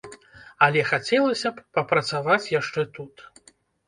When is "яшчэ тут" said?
2.53-3.15